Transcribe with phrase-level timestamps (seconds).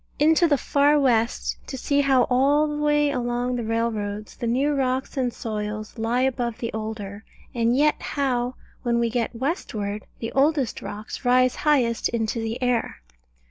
[0.17, 4.73] Into the far west, to see how all the way along the railroads the new
[4.73, 10.31] rocks and soils lie above the older, and yet how, when we get westward, the
[10.31, 13.03] oldest rocks rise highest into the air.